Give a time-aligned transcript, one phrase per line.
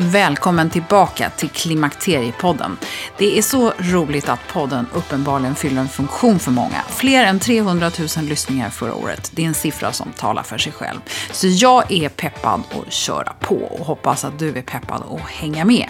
[0.00, 2.76] välkommen tillbaka till Klimakteriepodden.
[3.18, 6.82] Det är så roligt att podden uppenbarligen fyller en funktion för många.
[6.88, 9.30] Fler än 300 000 lyssningar förra året.
[9.34, 10.98] Det är en siffra som talar för sig själv.
[11.32, 15.64] Så jag är peppad att köra på och hoppas att du är peppad att hänga
[15.64, 15.86] med.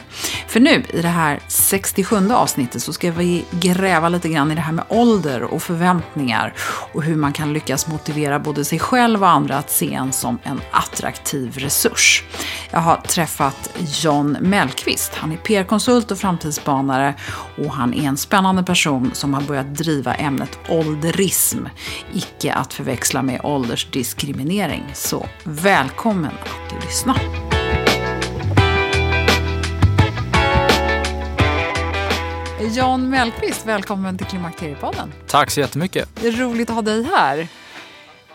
[0.47, 4.61] För nu i det här 67 avsnittet så ska vi gräva lite grann i det
[4.61, 6.55] här med ålder och förväntningar
[6.92, 10.38] och hur man kan lyckas motivera både sig själv och andra att se en som
[10.42, 12.25] en attraktiv resurs.
[12.70, 13.70] Jag har träffat
[14.04, 15.14] John Mellqvist.
[15.14, 17.14] Han är PR-konsult och framtidsspanare
[17.58, 21.58] och han är en spännande person som har börjat driva ämnet ålderism,
[22.12, 24.84] icke att förväxla med åldersdiskriminering.
[24.94, 27.16] Så välkommen att lyssna.
[32.72, 35.12] John Mellqvist, välkommen till Klimakteriepodden.
[35.26, 36.08] Tack så jättemycket.
[36.14, 37.48] Det är roligt att ha dig här.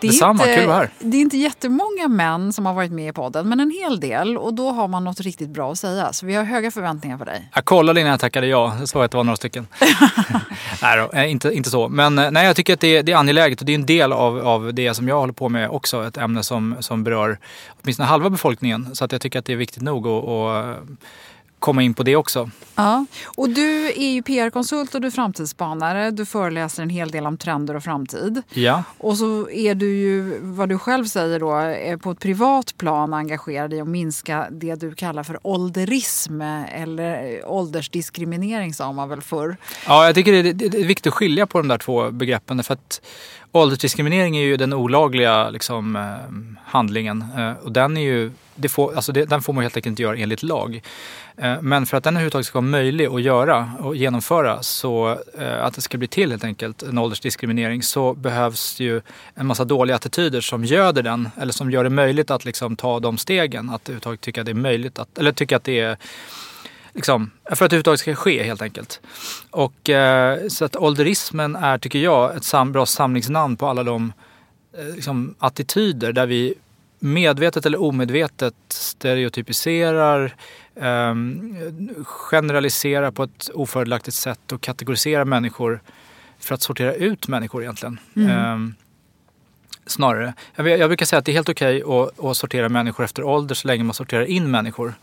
[0.06, 0.90] Det är Detsamma, inte, kul här.
[1.00, 4.38] Det är inte jättemånga män som har varit med i podden, men en hel del.
[4.38, 6.14] Och då har man något riktigt bra att säga.
[6.14, 7.50] Så vi har höga förväntningar på dig.
[7.56, 8.76] Jag kollade innan jag tackade ja.
[8.80, 9.68] Jag såg att det var några stycken.
[10.82, 11.90] nej, då, eh, inte, inte så.
[11.90, 13.86] Men eh, nej, jag tycker att det är, det är angeläget och det är en
[13.86, 16.08] del av, av det som jag håller på med också.
[16.08, 17.40] Ett ämne som, som berör
[17.82, 18.96] åtminstone halva befolkningen.
[18.96, 20.78] Så att jag tycker att det är viktigt nog att
[21.66, 22.50] komma in på det också.
[22.76, 23.06] Ja,
[23.38, 26.12] och du är ju PR-konsult och du är framtidsspanare.
[26.12, 28.42] Du föreläser en hel del om trender och framtid.
[28.54, 28.84] Ja.
[28.98, 33.74] Och så är du ju, vad du själv säger då, på ett privat plan engagerad
[33.74, 39.58] i att minska det du kallar för ålderism eller åldersdiskriminering sa man väl förr.
[39.88, 42.64] Ja, jag tycker det är, det är viktigt att skilja på de där två begreppen.
[42.64, 43.02] För att
[43.56, 47.26] åldersdiskriminering är ju den olagliga liksom, eh, handlingen.
[47.38, 50.02] Eh, och den är ju det får, alltså det, den får man helt enkelt inte
[50.02, 50.82] göra enligt lag.
[51.38, 55.64] Eh, men för att den överhuvudtaget ska vara möjlig att göra och genomföra så eh,
[55.66, 59.02] att det ska bli till helt enkelt en åldersdiskriminering så behövs ju
[59.36, 63.00] en massa dåliga attityder som göder den eller som gör det möjligt att liksom ta
[63.00, 63.70] de stegen.
[63.70, 65.98] Att överhuvudtaget tycka att det är möjligt att, eller tycka att det är
[66.96, 69.02] Liksom, för att det överhuvudtaget ska ske helt enkelt.
[69.52, 74.14] Och, eh, så att ålderismen är, tycker jag, ett sam bra samlingsnamn på alla de
[74.96, 76.54] liksom, attityder där vi
[77.00, 80.36] medvetet eller omedvetet stereotypiserar,
[80.76, 81.16] eh,
[82.04, 85.82] generaliserar på ett ofördelaktigt sätt och kategoriserar människor
[86.40, 88.00] för att sortera ut människor egentligen.
[88.16, 88.76] Mm.
[89.88, 90.34] Snarare.
[90.56, 93.24] Jag, jag, brukar säga att det är helt okej okay att, att, sortera människor efter
[93.24, 94.94] ålder så länge man sorterar in människor.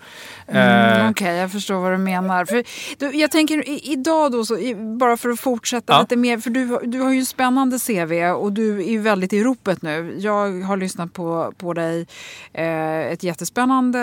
[0.47, 2.45] Mm, eh, okej, okay, jag förstår vad du menar.
[2.45, 2.65] För,
[2.99, 6.01] du, jag tänker i, idag då, så, i, bara för att fortsätta ja.
[6.01, 9.33] lite mer, för du, du har ju en spännande CV och du är ju väldigt
[9.33, 10.15] i ropet nu.
[10.19, 12.07] Jag har lyssnat på, på dig,
[12.53, 13.99] eh, ett jättespännande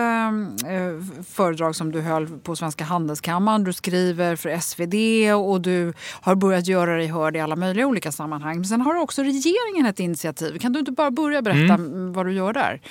[0.68, 3.64] eh, föredrag som du höll på Svenska Handelskammaren.
[3.64, 4.96] Du skriver för SvD
[5.34, 8.56] och du har börjat göra dig hörd i alla möjliga olika sammanhang.
[8.56, 10.60] Men sen har också regeringen ett initiativ.
[10.60, 12.14] Kan du inte bara börja berätta mm.
[12.14, 12.82] vad du gör där?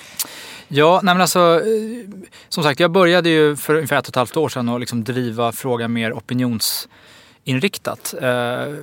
[0.69, 2.09] Ja, nej men alltså, eh,
[2.49, 5.05] som sagt, jag började ju för ungefär ett och ett halvt år sedan att liksom
[5.05, 8.15] driva frågan mer opinionsinriktat.
[8.23, 8.75] Eh,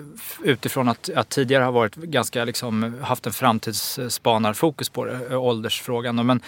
[0.43, 6.25] utifrån att jag tidigare har varit ganska, liksom, haft en framtidsspanarfokus på det, eh, åldersfrågan.
[6.25, 6.41] Men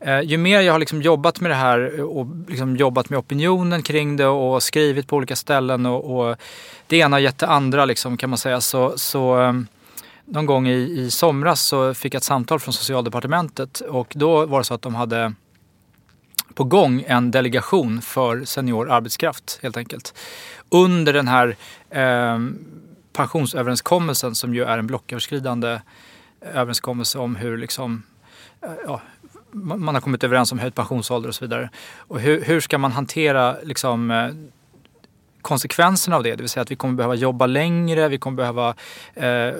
[0.00, 3.82] eh, ju mer jag har liksom jobbat med det här och liksom jobbat med opinionen
[3.82, 6.36] kring det och skrivit på olika ställen och, och
[6.86, 9.52] det ena har gett det andra liksom, kan man säga så, så eh,
[10.30, 14.58] någon gång i, i somras så fick jag ett samtal från socialdepartementet och då var
[14.58, 15.34] det så att de hade
[16.54, 20.14] på gång en delegation för senior arbetskraft helt enkelt.
[20.68, 21.56] Under den här
[21.90, 22.38] eh,
[23.12, 25.80] pensionsöverenskommelsen som ju är en blocköverskridande
[26.40, 28.02] överenskommelse om hur liksom,
[28.62, 29.00] eh, ja,
[29.52, 31.70] man har kommit överens om höjd pensionsålder och så vidare.
[31.96, 34.28] Och hur, hur ska man hantera liksom, eh,
[35.42, 36.30] konsekvenserna av det?
[36.30, 38.74] Det vill säga att vi kommer behöva jobba längre, vi kommer behöva
[39.14, 39.54] eh,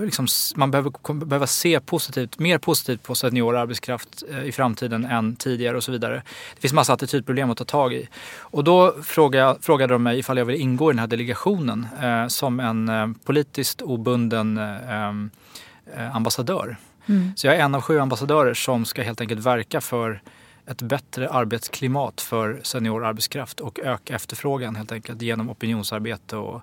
[0.00, 0.26] liksom,
[0.56, 5.36] man behöver, kommer behöva se positivt, mer positivt på senior arbetskraft eh, i framtiden än
[5.36, 6.22] tidigare och så vidare.
[6.54, 8.08] Det finns massa attitydproblem att ta tag i.
[8.38, 12.26] Och då frågade, frågade de mig ifall jag vill ingå i den här delegationen eh,
[12.26, 16.76] som en eh, politiskt obunden eh, eh ambassadör.
[17.06, 17.32] Mm.
[17.36, 20.20] Så jag är en av sju ambassadörer som ska helt enkelt verka för
[20.66, 26.62] ett bättre arbetsklimat för senior arbetskraft och öka efterfrågan helt enkelt genom opinionsarbete och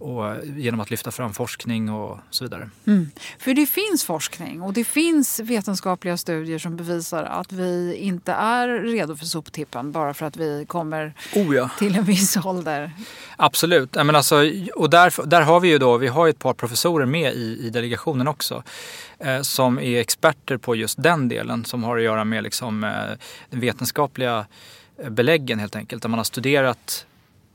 [0.00, 2.70] och genom att lyfta fram forskning och så vidare.
[2.86, 3.10] Mm.
[3.38, 8.68] För det finns forskning och det finns vetenskapliga studier som bevisar att vi inte är
[8.68, 11.70] redo för soptippen bara för att vi kommer oh ja.
[11.78, 12.92] till en viss ålder.
[13.36, 13.94] Absolut.
[13.94, 14.36] Men alltså,
[14.74, 17.70] och där, där har vi ju då, vi har ett par professorer med i, i
[17.70, 18.62] delegationen också
[19.18, 22.90] eh, som är experter på just den delen som har att göra med liksom, eh,
[23.50, 24.46] den vetenskapliga
[25.08, 26.02] beläggen helt enkelt.
[26.02, 27.06] Där man har studerat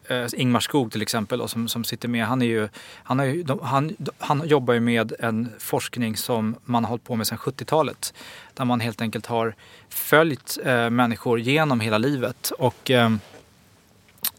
[0.07, 2.69] eh, Ingmar Skog till exempel och som, som sitter med, han, är ju,
[3.04, 7.04] han, är ju, de, han, han jobbar ju med en forskning som man har hållit
[7.04, 8.13] på med sedan 70-talet.
[8.54, 9.56] Där man helt enkelt har
[9.90, 13.16] följt eh, människor genom hela livet och eh,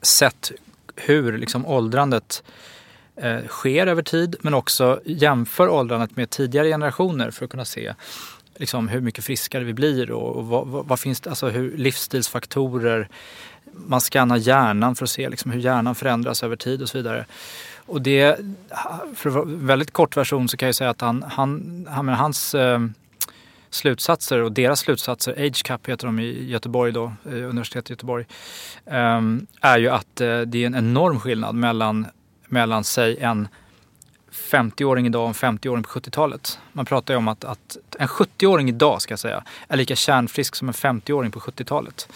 [0.03, 0.53] sett
[0.97, 2.43] hur liksom, åldrandet
[3.17, 7.95] eh, sker över tid men också jämför åldrandet med tidigare generationer för att kunna se
[8.57, 11.77] liksom, hur mycket friskare vi blir och, och vad, vad, vad, finns det, alltså hur
[11.77, 13.09] livsstilsfaktorer
[13.87, 17.27] man skannar hjärnan för att se liksom hur hjärnan förändras över tid och så vidare.
[17.87, 18.41] Och det,
[19.15, 22.55] för att vara väldigt kort version så kan jag säga att han, han, han hans
[22.55, 22.81] eh,
[23.71, 28.27] slutsatser och deras slutsatser, AgeCap heter de i Göteborg då, eh, universitetet i Göteborg,
[28.87, 29.21] eh,
[29.61, 32.07] är ju att eh, det är en enorm skillnad mellan,
[32.47, 33.49] mellan säg en
[34.33, 36.59] 50-åring idag och en 50-åring på 70-talet.
[36.73, 40.55] Man pratar ju om att, att en 70-åring idag ska jag säga är lika kärnfrisk
[40.57, 42.09] som en 50-åring på 70-talet.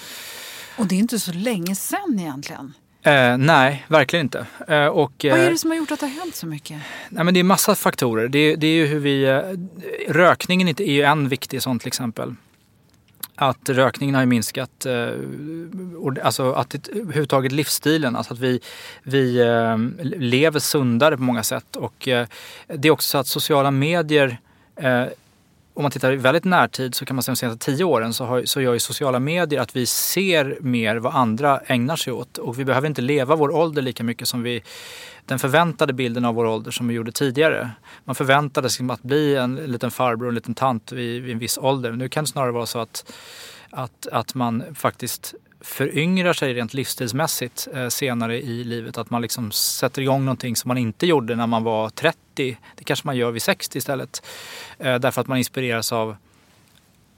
[0.81, 2.73] Och det är inte så länge sedan egentligen.
[3.03, 4.47] Eh, nej, verkligen inte.
[4.69, 6.81] Eh, och, Vad är det som har gjort att det har hänt så mycket?
[7.09, 8.29] Nej, men det är massa faktorer.
[8.29, 9.25] Det, det är ju hur vi...
[9.25, 12.35] Eh, rökningen är ju en viktig sån till exempel.
[13.35, 15.09] Att rökningen har minskat, eh,
[16.23, 18.61] alltså att överhuvudtaget livsstilen, alltså att vi,
[19.03, 19.79] vi eh,
[20.19, 21.77] lever sundare på många sätt.
[21.77, 22.27] Och eh,
[22.67, 24.38] det är också så att sociala medier
[25.81, 28.25] om man tittar i väldigt närtid så kan man säga de senaste tio åren så,
[28.25, 32.38] har, så gör ju sociala medier att vi ser mer vad andra ägnar sig åt.
[32.38, 34.62] Och vi behöver inte leva vår ålder lika mycket som vi
[35.25, 37.71] den förväntade bilden av vår ålder som vi gjorde tidigare.
[38.05, 41.38] Man förväntade sig att bli en liten farbror och en liten tant vid, vid en
[41.38, 41.93] viss ålder.
[41.93, 43.12] Nu kan det snarare vara så att,
[43.71, 48.99] att, att man faktiskt föryngrar sig rent livsstilsmässigt eh, senare i livet.
[48.99, 52.17] Att man liksom sätter igång någonting som man inte gjorde när man var 30.
[52.75, 54.23] Det kanske man gör vid 60 istället.
[54.79, 56.17] Eh, därför att man inspireras av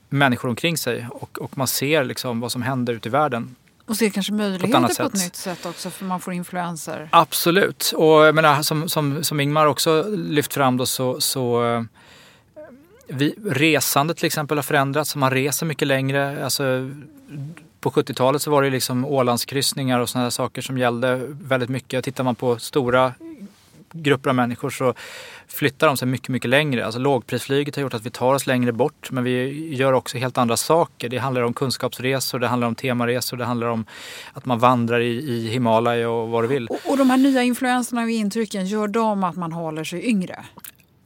[0.09, 3.57] människor omkring sig och, och man ser liksom vad som händer ute i världen.
[3.87, 7.09] Och ser kanske möjligheter på ett, på ett nytt sätt också för man får influenser.
[7.13, 7.93] Absolut.
[7.97, 11.83] Och jag menar, som, som, som Ingmar också lyft fram då så, så eh,
[13.09, 15.17] vi, resandet till exempel har förändrats.
[15.17, 16.45] Man reser mycket längre.
[16.45, 16.91] Alltså,
[17.83, 22.05] på 70-talet så var det liksom Ålandskryssningar och sådana saker som gällde väldigt mycket.
[22.05, 23.13] Tittar man på stora
[23.93, 24.95] grupper av människor så
[25.49, 26.85] flyttar de sig mycket, mycket längre.
[26.85, 30.39] Alltså lågprisflyget har gjort att vi tar oss längre bort men vi gör också helt
[30.39, 31.09] andra saker.
[31.09, 33.85] Det handlar om kunskapsresor, det handlar om temaresor, det handlar om
[34.33, 36.67] att man vandrar i, i Himalaya och vad du vill.
[36.67, 40.45] Och, och de här nya influenserna och intrycken, gör de att man håller sig yngre?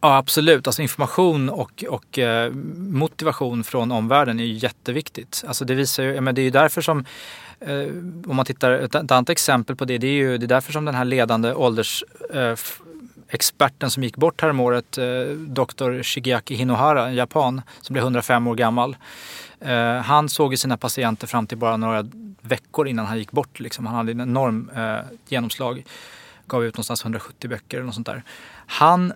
[0.00, 5.44] Ja absolut, alltså information och, och eh, motivation från omvärlden är ju jätteviktigt.
[5.46, 7.04] Alltså det visar ju, men det är ju därför som
[7.60, 7.86] eh,
[8.26, 10.72] om man tittar, ett, ett annat exempel på det, det är ju det är därför
[10.72, 15.04] som den här ledande åldersexperten eh, som gick bort häromåret, eh,
[15.36, 16.02] doktor Dr.
[16.02, 18.96] Shigeaki Hinohara, en japan, som blev 105 år gammal.
[19.60, 22.06] Eh, han såg ju sina patienter fram till bara några
[22.40, 23.60] veckor innan han gick bort.
[23.60, 23.86] Liksom.
[23.86, 24.96] Han hade en enorm eh,
[25.28, 25.84] genomslag.
[26.46, 28.22] Gav ut någonstans 170 böcker eller något sånt där.
[28.66, 29.12] Han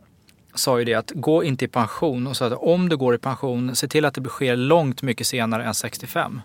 [0.55, 3.19] sa ju det att gå inte i pension och så att om du går i
[3.19, 6.41] pension, se till att det sker långt mycket senare än 65.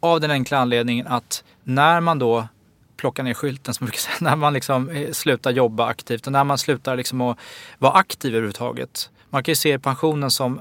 [0.00, 2.48] Av den enkla anledningen att när man då
[2.96, 6.44] plockar ner skylten, som brukar säga, när man liksom eh, slutar jobba aktivt och när
[6.44, 7.38] man slutar liksom att
[7.78, 9.10] vara aktiv överhuvudtaget.
[9.30, 10.60] Man kan ju se pensionen som,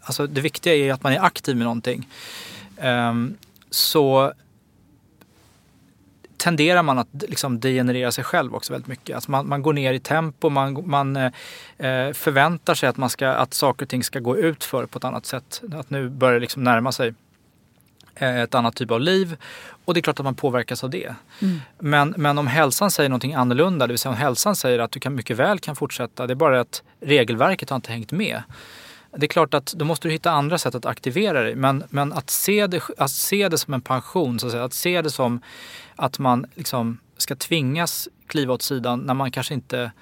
[0.00, 2.08] alltså det viktiga är att man är aktiv med någonting.
[2.82, 3.36] Um,
[3.70, 4.32] så
[6.40, 9.14] tenderar man att liksom degenerera sig själv också väldigt mycket.
[9.14, 11.32] Alltså man, man går ner i tempo, man, man eh,
[12.12, 15.04] förväntar sig att, man ska, att saker och ting ska gå ut för på ett
[15.04, 15.62] annat sätt.
[15.72, 17.14] Att nu börjar det liksom närma sig
[18.14, 19.36] eh, ett annat typ av liv.
[19.84, 21.14] Och det är klart att man påverkas av det.
[21.42, 21.60] Mm.
[21.78, 25.00] Men, men om hälsan säger någonting annorlunda, det vill säga om hälsan säger att du
[25.00, 28.42] kan mycket väl kan fortsätta, det är bara att regelverket har inte hängt med.
[29.16, 31.54] Det är klart att då måste du hitta andra sätt att aktivera dig.
[31.54, 34.74] Men, men att, se det, att se det som en pension, så att, säga, att
[34.74, 35.40] se det som
[35.96, 39.92] att man liksom ska tvingas kliva åt sidan när man kanske inte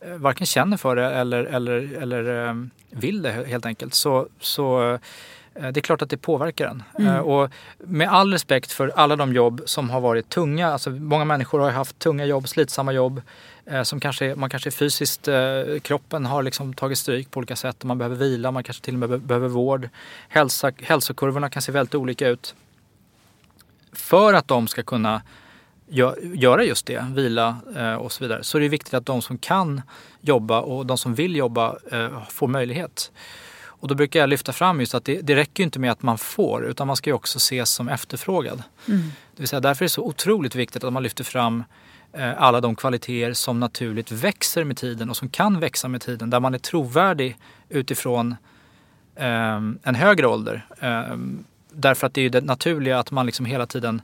[0.00, 2.54] eh, varken känner för det eller, eller, eller eh,
[2.90, 3.94] vill det helt enkelt.
[3.94, 4.98] Så, så
[5.54, 6.82] det är klart att det påverkar en.
[6.98, 7.24] Mm.
[7.24, 11.58] Och med all respekt för alla de jobb som har varit tunga, alltså många människor
[11.58, 13.22] har haft tunga jobb, slitsamma jobb
[13.82, 15.28] som kanske, man kanske fysiskt,
[15.82, 19.02] kroppen har liksom tagit stryk på olika sätt och man behöver vila, man kanske till
[19.02, 19.88] och med behöver vård.
[20.28, 22.54] Hälsa, hälsokurvorna kan se väldigt olika ut
[23.92, 25.22] för att de ska kunna
[26.34, 29.38] göra just det, vila eh, och så vidare, så är det viktigt att de som
[29.38, 29.82] kan
[30.20, 33.12] jobba och de som vill jobba eh, får möjlighet.
[33.82, 36.18] Och då brukar jag lyfta fram just att det, det räcker inte med att man
[36.18, 38.62] får utan man ska ju också ses som efterfrågad.
[38.88, 39.00] Mm.
[39.36, 41.64] Det vill säga därför är det så otroligt viktigt att man lyfter fram
[42.12, 46.30] eh, alla de kvaliteter som naturligt växer med tiden och som kan växa med tiden.
[46.30, 47.36] Där man är trovärdig
[47.68, 48.36] utifrån
[49.82, 50.66] en högre ålder.
[51.72, 54.02] Därför att det är det naturliga att man liksom hela tiden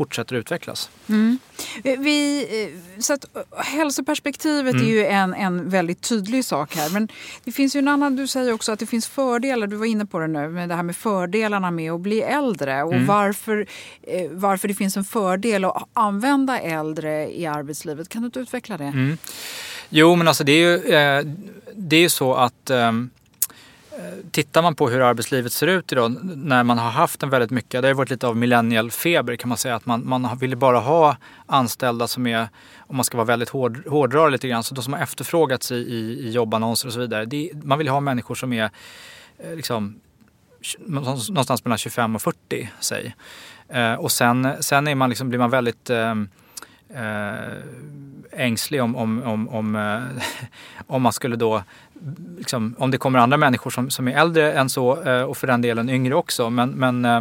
[0.00, 0.90] fortsätter utvecklas.
[1.08, 1.38] Mm.
[1.82, 3.24] Vi, eh, så att,
[3.56, 4.86] hälsoperspektivet mm.
[4.86, 6.90] är ju en, en väldigt tydlig sak här.
[6.90, 7.08] Men
[7.44, 10.06] det finns ju en annan, du säger också att det finns fördelar, du var inne
[10.06, 13.06] på det nu, med det här med fördelarna med att bli äldre och mm.
[13.06, 13.66] varför,
[14.02, 18.08] eh, varför det finns en fördel att använda äldre i arbetslivet.
[18.08, 18.84] Kan du inte utveckla det?
[18.84, 19.18] Mm.
[19.88, 21.24] Jo, men alltså det är ju, eh,
[21.74, 22.92] det är ju så att eh,
[24.30, 27.82] Tittar man på hur arbetslivet ser ut idag när man har haft en väldigt mycket,
[27.82, 31.16] det har varit lite av millennialfeber kan man säga, att man, man vill bara ha
[31.46, 34.92] anställda som är, om man ska vara väldigt hård, hårdrare lite grann, så de som
[34.92, 37.24] har efterfrågats i, i, i jobbannonser och så vidare.
[37.24, 38.70] Det, man vill ha människor som är
[39.38, 40.00] eh, liksom,
[40.78, 43.14] någonstans mellan 25 och 40, säg.
[43.68, 46.14] Eh, och sen, sen är man liksom, blir man väldigt eh,
[46.94, 47.58] eh,
[48.32, 50.22] ängslig om, om, om, om, eh,
[50.86, 51.62] om man skulle då
[52.38, 55.46] liksom, om det kommer andra människor som, som är äldre än så eh, och för
[55.46, 56.50] den delen yngre också.
[56.50, 57.20] Men, men eh,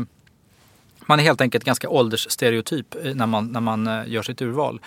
[1.06, 4.82] man är helt enkelt ganska åldersstereotyp när man, när man eh, gör sitt urval.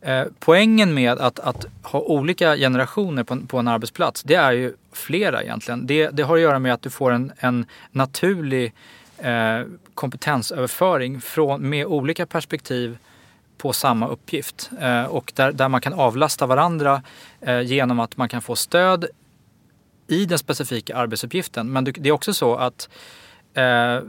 [0.00, 4.74] Eh, poängen med att, att ha olika generationer på, på en arbetsplats, det är ju
[4.92, 5.86] flera egentligen.
[5.86, 8.72] Det, det har att göra med att du får en, en naturlig
[9.18, 9.60] eh,
[9.94, 12.98] kompetensöverföring från, med olika perspektiv
[13.60, 17.02] på samma uppgift eh, och där, där man kan avlasta varandra
[17.40, 19.06] eh, genom att man kan få stöd
[20.06, 21.72] i den specifika arbetsuppgiften.
[21.72, 22.88] Men det är också så att
[23.54, 24.00] eh,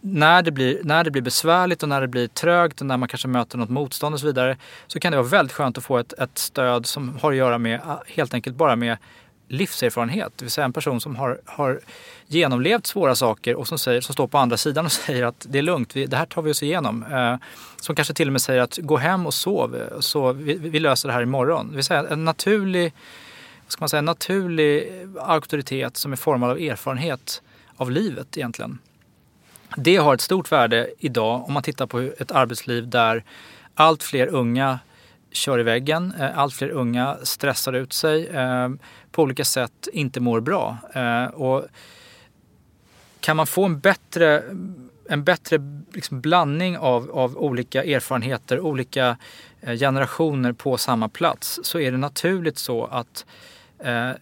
[0.00, 3.08] när, det blir, när det blir besvärligt och när det blir trögt och när man
[3.08, 4.56] kanske möter något motstånd och så vidare
[4.86, 7.58] så kan det vara väldigt skönt att få ett, ett stöd som har att göra
[7.58, 8.96] med eh, helt enkelt bara med
[9.48, 10.32] livserfarenhet.
[10.36, 11.80] Det vill säga en person som har, har
[12.26, 15.58] genomlevt svåra saker och som, säger, som står på andra sidan och säger att det
[15.58, 17.04] är lugnt, vi, det här tar vi oss igenom.
[17.12, 17.36] Eh,
[17.80, 21.08] som kanske till och med säger att gå hem och sov, så vi, vi löser
[21.08, 21.68] det här imorgon.
[21.68, 22.92] Det vill säga en naturlig,
[23.68, 27.42] ska man säga, en naturlig auktoritet som är formad av erfarenhet
[27.76, 28.78] av livet egentligen.
[29.76, 33.24] Det har ett stort värde idag om man tittar på ett arbetsliv där
[33.74, 34.78] allt fler unga
[35.36, 36.14] kör i väggen.
[36.18, 38.68] Eh, allt fler unga stressar ut sig, eh,
[39.10, 40.78] på olika sätt inte mår bra.
[40.94, 41.64] Eh, och
[43.20, 44.42] kan man få en bättre,
[45.08, 45.58] en bättre
[45.92, 49.16] liksom blandning av, av olika erfarenheter, olika
[49.78, 53.26] generationer på samma plats så är det naturligt så att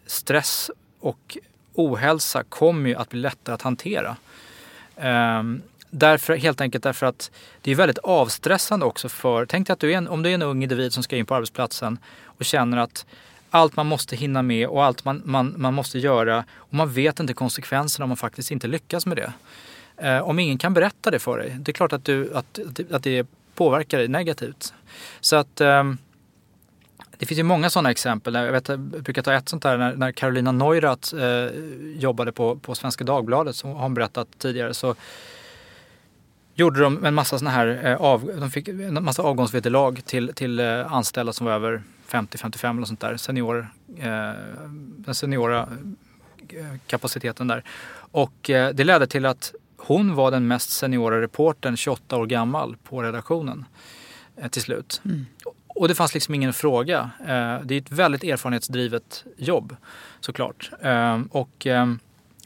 [0.07, 1.39] stress och
[1.75, 4.17] ohälsa kommer ju att bli lättare att hantera.
[4.97, 5.63] Ehm,
[5.95, 7.31] Därför, helt enkelt därför att
[7.61, 10.35] det är väldigt avstressande också för, tänk dig att du är en, om du är
[10.35, 13.07] en ung individ som ska in på arbetsplatsen och känner att
[13.51, 17.21] allt man måste hinna med och allt man, man, man måste göra och man vet
[17.21, 19.33] inte konsekvenserna om man faktiskt inte lyckas med det.
[19.97, 22.59] Eh, om ingen kan berätta det för dig, det är klart att, du, att,
[22.91, 24.75] att det påverkar dig negativt.
[25.21, 25.93] Så att eh,
[27.19, 28.35] det finns ju många sådana exempel.
[28.35, 31.51] Jag, vet, jag brukar ta ett sånt där när, när Carolina Neurath eh,
[31.97, 34.95] jobbade på, på Svenska Dagbladet, som har hon berättat tidigare, så
[36.55, 40.61] gjorde de en massa såna här eh, av, de fick en massa avgångsvederlag till, till
[40.61, 43.17] eh, anställda som var över 50-55 eller sånt där.
[43.17, 43.69] Senior,
[43.99, 44.33] eh,
[44.97, 45.69] den seniora
[46.87, 47.65] kapaciteten där.
[47.95, 53.03] Och det ledde till att hon var den mest seniora reportern, 28 år gammal, på
[53.03, 53.65] redaktionen
[54.51, 55.01] till slut.
[55.05, 55.27] Mm.
[55.67, 57.11] Och det fanns liksom ingen fråga.
[57.63, 59.77] Det är ett väldigt erfarenhetsdrivet jobb
[60.21, 60.71] såklart.
[61.31, 61.51] Och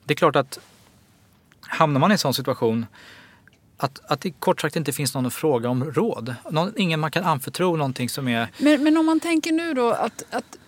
[0.04, 0.58] det är klart att
[1.60, 2.86] hamnar man i en sån situation
[3.76, 6.34] att, att det kort sagt inte finns någon fråga om råd.
[6.50, 8.48] Någon, ingen man kan anförtro någonting som är...
[8.58, 10.58] Men, men om man tänker nu då att, att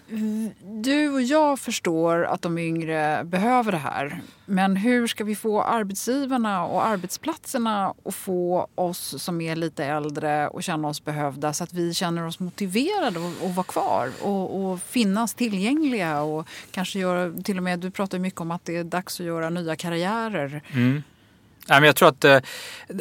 [0.63, 4.21] du och jag förstår att de yngre behöver det här.
[4.47, 10.49] Men hur ska vi få arbetsgivarna och arbetsplatserna att få oss som är lite äldre
[10.49, 14.81] och känna oss behövda så att vi känner oss motiverade att vara kvar och, och,
[14.81, 18.85] finnas tillgängliga och kanske göra, till och med, du pratar mycket om att det är
[18.85, 20.63] dags att göra nya karriärer.
[20.73, 21.03] Mm.
[21.69, 22.41] Jag tror att eh,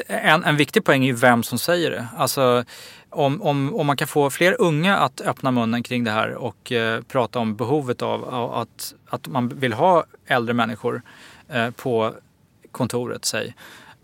[0.07, 2.07] en, en viktig poäng är vem som säger det.
[2.17, 2.63] Alltså,
[3.09, 6.71] om, om, om man kan få fler unga att öppna munnen kring det här och
[6.71, 11.01] eh, prata om behovet av att, att man vill ha äldre människor
[11.49, 12.13] eh, på
[12.71, 13.55] kontoret, säg.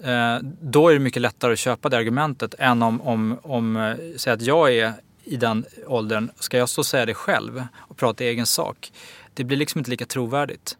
[0.03, 3.95] Eh, då är det mycket lättare att köpa det argumentet än om, om, om eh,
[4.17, 4.93] säg att jag är
[5.23, 8.91] i den åldern, ska jag stå och säga det själv och prata i egen sak?
[9.33, 10.77] Det blir liksom inte lika trovärdigt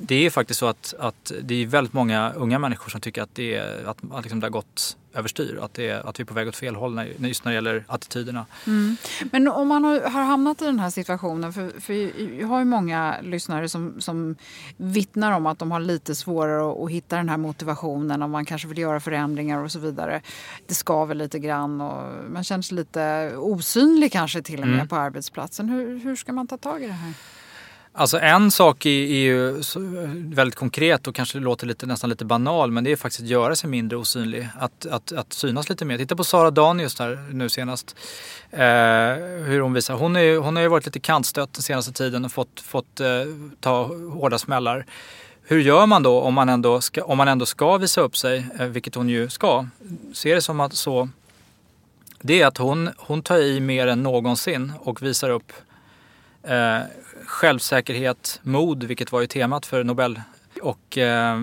[0.00, 3.34] det är faktiskt så att, att det är väldigt många unga människor som tycker att
[3.34, 5.58] det, är, att, att liksom det har gått överstyr.
[5.62, 7.84] Att, det, att vi är på väg åt fel håll när, just när det gäller
[7.86, 8.46] attityderna.
[8.66, 8.96] Mm.
[9.32, 11.92] Men om man har, hamnat i den här situationen, för, för
[12.40, 14.36] jag har ju många lyssnare som, som
[14.76, 18.44] vittnar om att de har lite svårare att, att hitta den här motivationen och man
[18.44, 20.20] kanske vill göra förändringar och så vidare.
[20.66, 24.88] Det skaver lite grann och man känner sig lite osynlig kanske till och med mm.
[24.88, 25.68] på arbetsplatsen.
[25.68, 27.14] Hur, hur ska man ta tag i det här?
[27.98, 29.62] Alltså en sak är, är ju
[30.34, 33.56] väldigt konkret och kanske låter lite, nästan lite banal men det är faktiskt att göra
[33.56, 34.48] sig mindre osynlig.
[34.58, 35.98] Att, att, att synas lite mer.
[35.98, 37.96] Titta på Sara Danius här nu senast.
[38.50, 38.58] Eh,
[39.46, 39.94] hur hon visar.
[39.94, 43.06] Hon, är, hon har ju varit lite kantstött den senaste tiden och fått, fått eh,
[43.60, 44.86] ta hårda smällar.
[45.42, 48.46] Hur gör man då om man ändå ska, om man ändå ska visa upp sig,
[48.58, 49.66] eh, vilket hon ju ska.
[50.12, 51.08] Se det som att så.
[52.20, 55.52] Det är att hon, hon tar i mer än någonsin och visar upp
[56.42, 56.78] eh,
[57.26, 60.20] självsäkerhet, mod, vilket var ju temat för Nobel.
[60.62, 61.42] Och eh,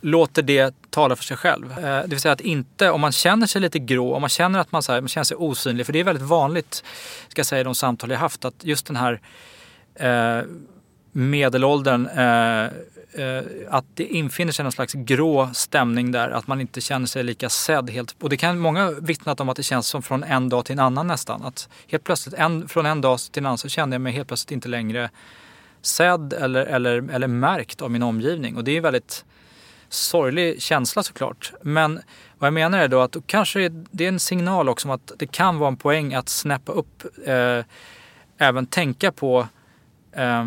[0.00, 1.72] låter det tala för sig själv.
[1.72, 4.58] Eh, det vill säga att inte, om man känner sig lite grå, om man känner
[4.58, 6.84] att man, så här, man känner sig osynlig, för det är väldigt vanligt,
[7.28, 9.20] ska jag säga i de samtal jag haft, att just den här
[9.94, 10.42] eh,
[11.18, 12.64] medelåldern eh,
[13.24, 17.22] eh, att det infinner sig någon slags grå stämning där, att man inte känner sig
[17.22, 17.90] lika sedd.
[17.90, 20.72] Helt, och det kan många vittnat om att det känns som från en dag till
[20.72, 21.42] en annan nästan.
[21.42, 24.28] Att helt plötsligt, en, från en dag till en annan så kände jag mig helt
[24.28, 25.10] plötsligt inte längre
[25.82, 28.56] sedd eller, eller, eller märkt av min omgivning.
[28.56, 29.24] Och det är en väldigt
[29.88, 31.52] sorglig känsla såklart.
[31.62, 32.00] Men
[32.38, 35.26] vad jag menar är då att kanske det är en signal också om att det
[35.26, 37.64] kan vara en poäng att snäppa upp, eh,
[38.38, 39.48] även tänka på
[40.12, 40.44] eh,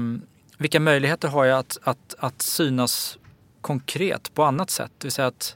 [0.61, 3.17] vilka möjligheter har jag att, att, att synas
[3.61, 4.91] konkret på annat sätt?
[4.97, 5.55] Det vill säga att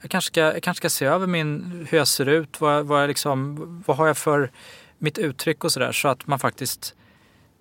[0.00, 3.02] jag kanske ska, jag kanske ska se över min, hur jag ser ut, vad, vad,
[3.02, 3.56] jag liksom,
[3.86, 4.50] vad har jag för
[4.98, 6.94] mitt uttryck och sådär så att man faktiskt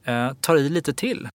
[0.04, 1.28] eh, tar i lite till.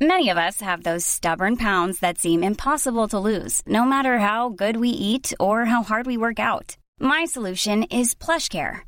[0.00, 4.48] Many of us have those stubborn pounds that seem impossible to lose no matter how
[4.48, 6.76] good we eat or how hard we work out.
[7.00, 8.87] My solution is plush care.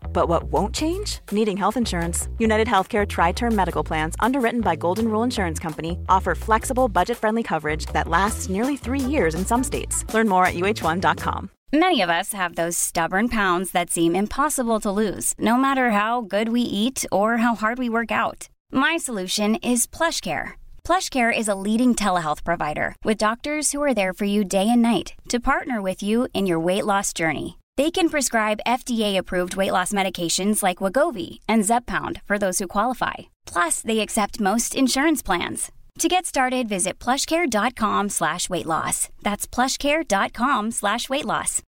[0.13, 1.19] But what won't change?
[1.31, 2.27] Needing health insurance.
[2.37, 7.17] United Healthcare Tri Term Medical Plans, underwritten by Golden Rule Insurance Company, offer flexible, budget
[7.17, 10.05] friendly coverage that lasts nearly three years in some states.
[10.13, 11.49] Learn more at uh1.com.
[11.73, 16.19] Many of us have those stubborn pounds that seem impossible to lose, no matter how
[16.19, 18.49] good we eat or how hard we work out.
[18.73, 20.59] My solution is PlushCare.
[20.83, 24.81] PlushCare is a leading telehealth provider with doctors who are there for you day and
[24.81, 27.57] night to partner with you in your weight loss journey.
[27.81, 33.13] They can prescribe FDA-approved weight loss medications like Wagovi and Zepbound for those who qualify.
[33.53, 35.71] Plus, they accept most insurance plans.
[35.97, 39.09] To get started, visit plushcare.com slash weight loss.
[39.23, 41.63] That's plushcare.com slash weight loss.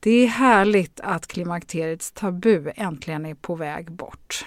[0.00, 4.46] Det är härligt att klimakteriets tabu äntligen är på väg bort.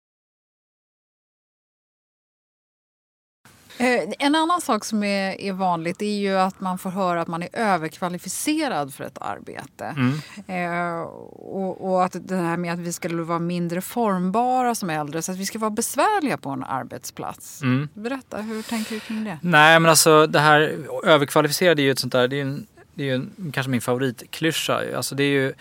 [4.19, 7.43] En annan sak som är, är, vanligt är ju att man får höra att man
[7.43, 9.85] är överkvalificerad för ett arbete.
[9.85, 10.19] Mm.
[10.47, 15.21] Eh, och, och, att det här med att vi ska vara mindre formbara som äldre,
[15.21, 17.61] så att vi ska vara besvärliga på en arbetsplats.
[17.61, 17.89] Mm.
[17.93, 19.39] Berätta, hur tänker du kring det?
[19.41, 23.03] Nej men alltså det här överkvalificerad är ju ett sånt där, det är, en, det
[23.03, 24.81] är ju en, kanske min favoritklyscha.
[24.95, 25.53] Alltså det är ju,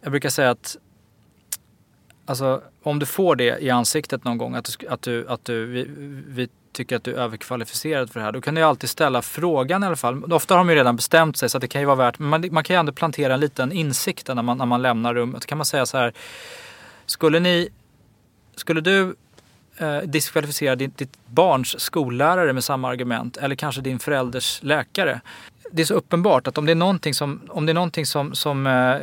[0.00, 0.76] jag brukar säga att
[2.26, 5.66] Alltså, om du får det i ansiktet någon gång, att du, att du, att du
[5.66, 5.86] vi,
[6.26, 8.32] vi tycker att du är överkvalificerad för det här.
[8.32, 10.32] Då kan du alltid ställa frågan i alla fall.
[10.32, 12.28] Ofta har de ju redan bestämt sig så att det kan ju vara värt, men
[12.28, 15.40] man, man kan ju ändå plantera en liten insikt när man, när man lämnar rummet.
[15.40, 16.12] Då kan man säga så här,
[17.06, 17.68] skulle ni,
[18.56, 19.14] skulle du
[19.76, 25.20] eh, diskvalificera ditt, ditt barns skollärare med samma argument eller kanske din förälders läkare?
[25.72, 28.34] Det är så uppenbart att om det är någonting som, om det är någonting som,
[28.34, 28.96] som eh,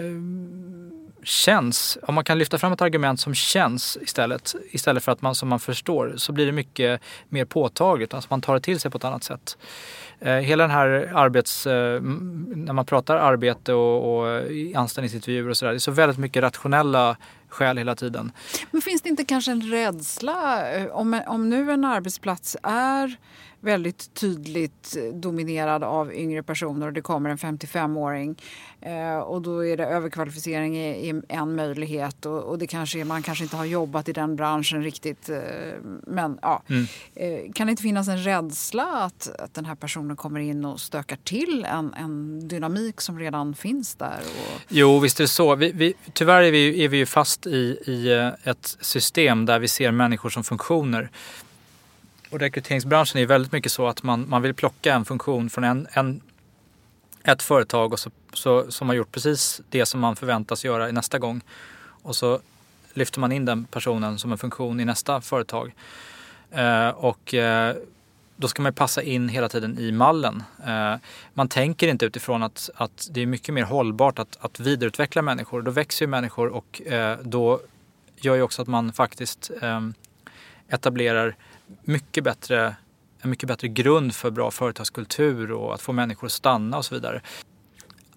[1.27, 5.35] känns, om man kan lyfta fram ett argument som känns istället, istället för att man
[5.35, 8.13] som man förstår, så blir det mycket mer påtagligt.
[8.13, 9.57] Alltså man tar det till sig på ett annat sätt.
[10.19, 11.67] Eh, hela den här arbets...
[11.67, 14.43] Eh, när man pratar arbete och, och
[14.75, 17.17] anställningsintervjuer och sådär, det är så väldigt mycket rationella
[17.57, 18.31] skäl hela tiden.
[18.71, 23.17] Men finns det inte kanske en rädsla eh, om, om nu en arbetsplats är
[23.59, 28.35] väldigt tydligt dominerad av yngre personer och det kommer en 55-åring
[28.81, 33.23] eh, och då är det överkvalificering är, en möjlighet och, och, det kanske är, man
[33.23, 35.29] kanske inte har jobbat i den branschen riktigt.
[35.29, 35.37] Eh,
[36.07, 36.85] men ja, mm.
[37.15, 40.79] eh, kan det inte finnas en rädsla att, att den här personen kommer in och
[40.79, 44.19] stökar till en, en dynamik som redan finns där?
[44.19, 44.61] Och...
[44.67, 45.55] Jo, visst är det så.
[45.55, 49.59] Vi, vi, tyvärr är vi, är vi ju fast i, i eh, ett system där
[49.59, 51.09] vi ser människor som funktioner.
[52.29, 55.87] Och rekryteringsbranschen är väldigt mycket så att man, man vill plocka en funktion från en,
[55.91, 56.21] en,
[57.23, 60.91] ett företag och så, så, som har gjort precis det som man förväntas göra i
[60.91, 61.41] nästa gång.
[62.01, 62.39] Och så
[62.93, 65.73] lyfter man in den personen som en funktion i nästa företag.
[66.51, 67.75] Eh, och eh,
[68.37, 70.43] då ska man passa in hela tiden i mallen.
[70.67, 70.95] Eh,
[71.33, 75.61] man tänker inte utifrån att, att det är mycket mer hållbart att, att vidareutveckla människor.
[75.61, 77.59] Då växer ju människor och eh, då
[78.15, 79.93] gör ju också att man faktiskt ehm,
[80.69, 81.35] etablerar
[81.81, 82.75] mycket bättre,
[83.21, 86.95] en mycket bättre grund för bra företagskultur och att få människor att stanna och så
[86.95, 87.21] vidare.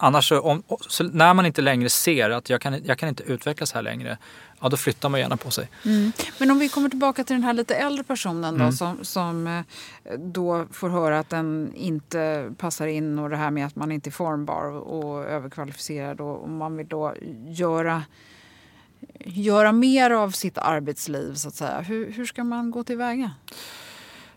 [0.02, 3.22] Annars så, om, så när man inte längre ser att jag kan, jag kan inte
[3.22, 4.18] utvecklas här längre,
[4.60, 5.68] ja då flyttar man gärna på sig.
[5.84, 6.12] Mm.
[6.38, 8.72] Men om vi kommer tillbaka till den här lite äldre personen då, mm.
[8.72, 9.62] som, som eh,
[10.18, 14.08] då får höra att den inte passar in och det här med att man inte
[14.08, 17.14] är formbar och överkvalificerad och, och man vill då
[17.48, 18.02] göra
[19.24, 21.80] göra mer av sitt arbetsliv så att säga.
[21.80, 23.30] Hur, hur ska man gå tillväga?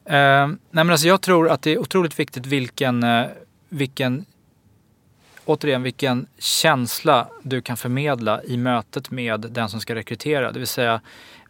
[0.05, 3.25] Eh, nej men alltså jag tror att det är otroligt viktigt vilken, eh,
[3.69, 4.25] vilken
[5.45, 10.51] återigen vilken känsla du kan förmedla i mötet med den som ska rekrytera.
[10.51, 11.01] Det vill säga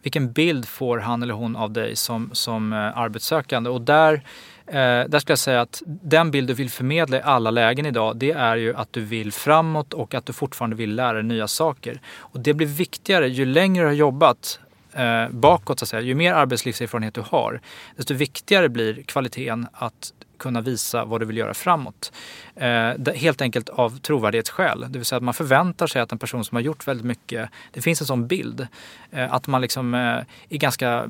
[0.02, 3.70] vilken bild får han eller hon av dig som, som eh, arbetssökande.
[3.70, 4.22] Och där
[4.66, 4.74] Eh,
[5.08, 8.30] där skulle jag säga att den bild du vill förmedla i alla lägen idag, det
[8.30, 12.00] är ju att du vill framåt och att du fortfarande vill lära dig nya saker.
[12.18, 14.60] Och det blir viktigare ju längre du har jobbat
[14.92, 17.60] eh, bakåt, så att säga, ju mer arbetslivserfarenhet du har,
[17.96, 20.12] desto viktigare blir kvaliteten att
[20.44, 22.12] kunna visa vad du vill göra framåt.
[22.56, 24.86] Eh, helt enkelt av trovärdighetsskäl.
[24.88, 27.50] Det vill säga att man förväntar sig att en person som har gjort väldigt mycket,
[27.72, 28.66] det finns en sån bild.
[29.10, 30.00] Eh, att man liksom eh,
[30.48, 31.04] är ganska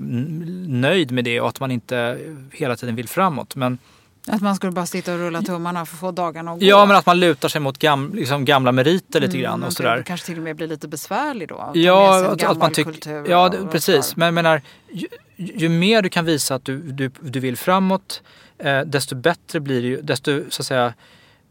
[0.69, 2.19] nöjd med det och att man inte
[2.53, 3.57] hela tiden vill framåt.
[3.57, 3.79] Men
[4.27, 6.67] att man skulle bara sitta och rulla tummarna för att få dagarna att gå?
[6.67, 9.63] Ja, men att man lutar sig mot gam, liksom gamla meriter lite mm, grann.
[9.63, 10.03] och sådär.
[10.07, 11.71] kanske till och med blir lite besvärlig då?
[11.75, 13.31] Ja, att, att man tycker...
[13.31, 14.17] Ja, och, precis.
[14.17, 18.23] Men jag menar, ju, ju, mer du kan visa att du, du, du vill framåt,
[18.59, 20.95] eh, desto bättre blir det ju, desto så att säga,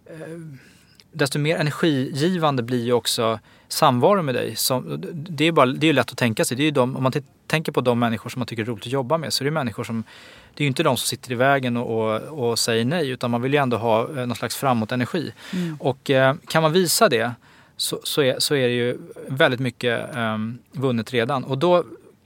[0.06, 0.40] eh,
[1.12, 4.56] desto mer energigivande blir ju också samvaro med dig.
[4.56, 6.58] Som, det är bara, det är lätt att tänka sig.
[6.58, 7.12] Det är de, om man
[7.48, 9.52] tänker på de människor som man tycker är roligt att jobba med så är det
[9.52, 10.04] människor som
[10.54, 13.32] det är ju inte de som sitter i vägen och, och, och säger nej utan
[13.32, 15.34] man vill ju ändå ha eh, någon slags framåt-energi.
[15.54, 15.78] Mm.
[15.80, 17.32] Och eh, kan man visa det
[17.78, 20.38] så, så, är, så är det ju väldigt mycket eh,
[20.72, 21.44] vunnet redan.
[21.44, 21.84] Och då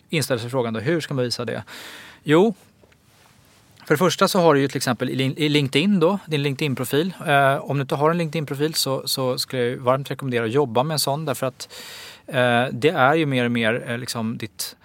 [0.10, 1.64] inställer sig frågan då, hur ska man visa det?
[2.24, 2.54] Jo,
[3.88, 7.14] för det första så har du ju till exempel i LinkedIn då, din LinkedIn-profil.
[7.28, 10.84] Eh, om du inte har en LinkedIn-profil så, så skulle jag varmt rekommendera att jobba
[10.84, 11.70] med en sån därför att
[12.28, 14.76] eh, det är ju mer och mer eh, liksom ditt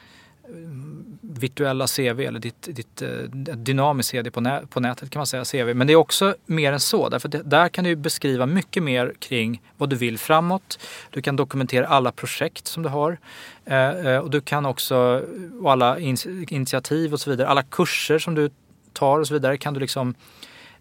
[0.49, 5.21] mm, virtuella CV eller ditt, ditt eh, uh, dynamiskt CV på, nä på nätet kan
[5.21, 5.75] man säga CV.
[5.75, 9.15] Men det är också mer än så därför att där kan du beskriva mycket mer
[9.19, 10.79] kring vad du vill framåt.
[11.11, 13.19] Du kan dokumentera alla projekt som du har
[13.65, 15.23] Eh, eh och du kan också,
[15.62, 16.17] och alla in
[16.49, 18.51] initiativ och så vidare, alla kurser som du
[18.94, 20.14] tar och så vidare kan du liksom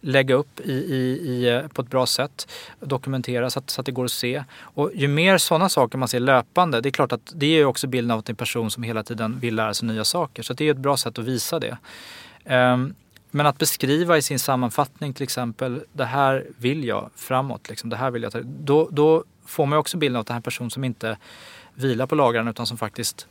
[0.02, 3.86] lägga upp i, i, i, eh, på ett bra sätt, dokumentera så att, så att
[3.86, 4.43] det går att se.
[4.60, 7.88] Och ju mer sådana saker man ser löpande, det är klart att det ger också
[7.88, 10.43] bilden av att det är en person som hela tiden vill lära sig nya saker.
[10.43, 11.78] Så det är ett bra sätt att visa det.
[12.45, 12.95] Um,
[13.32, 17.95] men att beskriva i sin sammanfattning till exempel, det här vill jag framåt, liksom, det
[17.95, 20.39] här vill jag ta, då, då får man också bilden av att det här är
[20.39, 21.17] en person som inte
[21.74, 23.28] vilar på lagrarna utan som faktiskt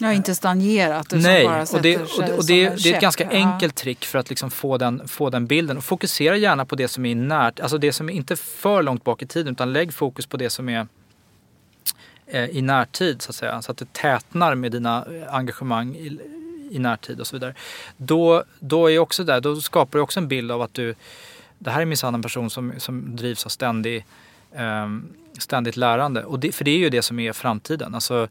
[0.00, 1.06] Ja, inte stagnerat.
[1.10, 4.18] Nej, bara och, det, och, det, och det, det, är ett ganska enkelt trick för
[4.18, 5.76] att liksom få, den, få den bilden.
[5.76, 9.04] Och fokusera gärna på det som är närt, alltså det som är inte för långt
[9.04, 10.86] bak i tiden utan lägg fokus på det som är
[12.26, 13.62] eh, i närtid så att säga.
[13.62, 16.18] Så att det tätnar med dina engagemang i,
[16.70, 17.54] i närtid och så vidare.
[17.96, 20.94] Då, då, är också där, då skapar du också en bild av att du,
[21.58, 24.04] det här är minsann en person som, som drivs av ständig,
[24.52, 24.88] eh,
[25.38, 26.24] ständigt lärande.
[26.24, 27.94] Och det, för det är ju det som är framtiden.
[27.94, 28.28] Alltså,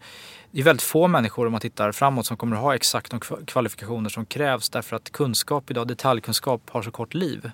[0.53, 3.19] det är väldigt få människor om man tittar framåt som kommer att ha exakt de
[3.45, 7.51] kvalifikationer som krävs därför att kunskap idag, detaljkunskap, har så kort liv.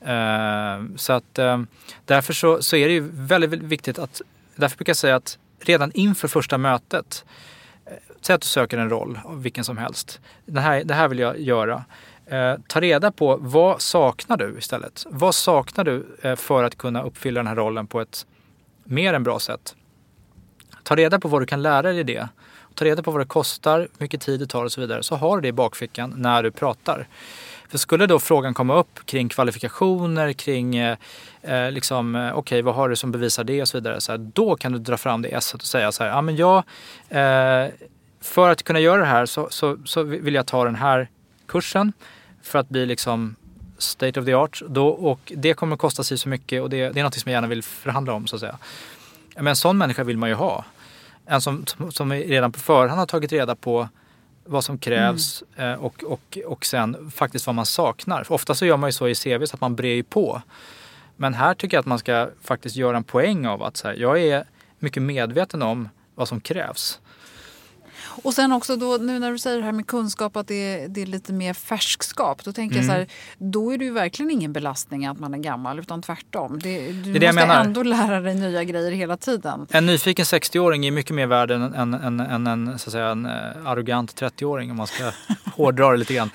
[0.00, 1.62] Eh, så att eh,
[2.04, 4.22] därför så, så är det ju väldigt, väldigt viktigt att,
[4.56, 7.24] därför brukar jag säga att redan inför första mötet,
[7.86, 10.20] eh, säg att du söker en roll, vilken som helst.
[10.46, 11.84] Det här, det här vill jag göra.
[12.26, 15.06] Eh, ta reda på vad saknar du istället?
[15.10, 18.26] Vad saknar du eh, för att kunna uppfylla den här rollen på ett
[18.84, 19.74] mer än bra sätt?
[20.86, 22.28] Ta reda på vad du kan lära dig i det.
[22.74, 25.02] Ta reda på vad det kostar, hur mycket tid det tar och så vidare.
[25.02, 27.08] Så har du det i bakfickan när du pratar.
[27.68, 30.96] För skulle då frågan komma upp kring kvalifikationer, kring eh,
[31.42, 34.00] eh liksom, eh, okej okay, vad har du som bevisar det och så vidare.
[34.00, 36.36] Så här, då kan du dra fram det esset och säga så här, ja men
[36.36, 36.56] jag,
[37.08, 37.70] eh,
[38.20, 41.08] för att kunna göra det här så, så, så, vill jag ta den här
[41.46, 41.92] kursen
[42.42, 43.36] för att bli liksom
[43.78, 44.62] state of the art.
[44.68, 47.32] Då, och det kommer att kosta sig så mycket och det, det är något som
[47.32, 48.58] jag gärna vill förhandla om så att säga.
[49.36, 50.64] Men en sån människa vill man ju ha
[51.26, 53.88] en som, som redan på förhand har tagit reda på
[54.44, 55.72] vad som krävs mm.
[55.72, 58.24] Eh, och, och, och sen faktiskt vad man saknar.
[58.24, 60.42] För ofta så gör man ju så i CV så att man brer på.
[61.16, 63.94] Men här tycker jag att man ska faktiskt göra en poäng av att så här,
[63.94, 64.44] jag är
[64.78, 67.00] mycket medveten om vad som krävs.
[68.08, 70.88] Och sen också då, nu när du säger det här med kunskap att det är,
[70.88, 72.44] det är lite mer färskskap.
[72.44, 72.88] Då tänker mm.
[72.88, 76.02] jag så här, då är det ju verkligen ingen belastning att man är gammal utan
[76.02, 76.58] tvärtom.
[76.62, 79.66] Det, du det det måste ändå lära dig nya grejer hela tiden.
[79.70, 83.08] En nyfiken 60-åring är mycket mer värd än, än, än, än en, så att säga,
[83.08, 83.32] en eh,
[83.64, 85.10] arrogant 30-åring om man ska
[85.44, 86.30] hårdra det lite grann.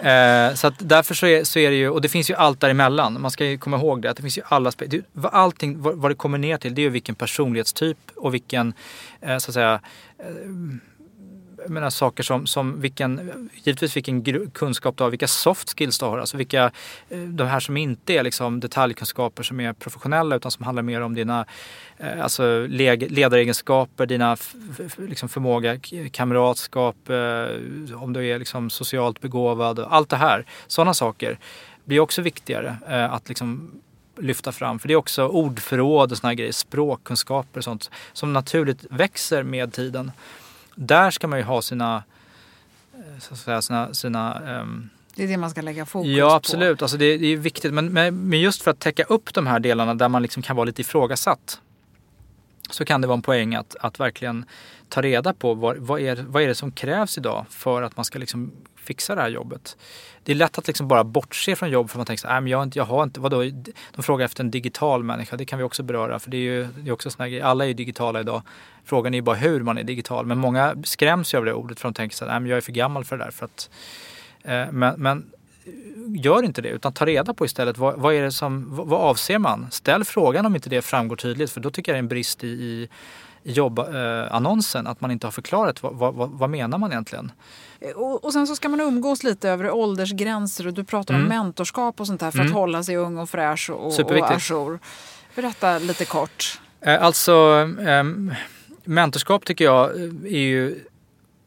[0.00, 2.60] Eh, så att därför så är, så är det ju, och det finns ju allt
[2.60, 3.20] däremellan.
[3.20, 6.10] Man ska ju komma ihåg det, att det finns ju alla det, Allting, vad, vad
[6.10, 8.74] det kommer ner till, det är ju vilken personlighetstyp och vilken,
[9.20, 9.80] eh, så att säga,
[10.18, 10.26] eh,
[11.68, 16.18] menar, saker som, som vilken, givetvis vilken kunskap du har, vilka soft skills du har.
[16.18, 16.70] Alltså vilka,
[17.08, 21.00] eh, de här som inte är liksom detaljkunskaper som är professionella utan som handlar mer
[21.00, 21.46] om dina
[21.98, 22.66] eh, alltså
[23.08, 24.36] ledaregenskaper, dina
[24.96, 25.78] liksom förmåga,
[26.10, 30.46] kamratskap, eh, om du är liksom socialt begåvad, allt det här.
[30.66, 31.38] Sådana saker
[31.84, 32.76] blir också viktigare
[33.10, 33.70] att liksom
[34.18, 34.78] lyfta fram.
[34.78, 39.72] För det är också ordförråd och sådana grejer, språkkunskaper och sånt som naturligt växer med
[39.72, 40.12] tiden
[40.74, 42.02] där ska man ju ha sina,
[42.94, 46.18] eh, så att säga, sina, sina um, det är det man ska lägga fokus på.
[46.18, 46.84] Ja absolut, på.
[46.84, 47.74] Alltså det, det är viktigt.
[47.74, 50.64] Men, men just för att täcka upp de här delarna där man liksom kan vara
[50.64, 51.60] lite ifrågasatt
[52.70, 54.44] så kan det vara en poäng att, att verkligen
[54.88, 58.04] ta reda på vad, vad, är, vad är det som krävs idag för att man
[58.04, 58.52] ska liksom
[58.82, 59.76] fixa det här jobbet.
[60.24, 62.40] Det är lätt att liksom bara bortse från jobb för man tänker så här, äh,
[62.40, 63.42] men jag, inte, jag har inte, vadå,
[63.94, 66.68] de frågar efter en digital människa, det kan vi också beröra för det är ju
[66.76, 68.42] det är också såna grejer, alla är ju digitala idag.
[68.84, 71.80] Frågan är ju bara hur man är digital, men många skräms ju av det ordet
[71.80, 73.30] för de tänker så här, äh, men jag är för gammal för det där.
[73.30, 73.70] För att,
[74.42, 75.30] eh, men, men
[75.64, 75.72] eh,
[76.24, 79.00] gör inte det utan ta reda på istället vad, vad är det som, vad, vad,
[79.00, 79.66] avser man?
[79.70, 82.44] Ställ frågan om inte det framgår tydligt för då tycker jag det är en brist
[82.44, 82.88] i, i
[83.42, 87.32] jobbannonsen, eh, att man inte har förklarat vad, vad, vad menar man egentligen.
[87.94, 91.24] Och, och, sen så ska man umgås lite över åldersgränser och du pratar mm.
[91.24, 92.50] om mentorskap och sånt där för mm.
[92.50, 94.78] att hålla sig ung och fräsch och, och ajour.
[95.34, 96.60] Berätta lite kort.
[96.80, 98.04] Eh, alltså, eh,
[98.84, 99.90] mentorskap tycker jag
[100.24, 100.80] är ju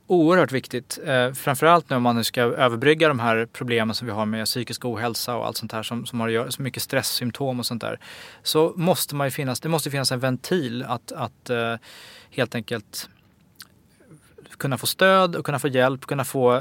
[0.08, 1.00] oerhört viktigt.
[1.06, 4.45] Eh, framförallt nu om man nu ska överbrygga de här problemen som vi har med
[4.45, 8.00] psykisk ohälsa och allt sånt här som, som har så mycket stresssymptom och sånt där.
[8.43, 11.76] Så måste man ju finnas, det måste finnas en ventil att, att eh,
[12.30, 13.10] helt enkelt
[14.57, 16.55] kunna få stöd och kunna få hjälp, kunna få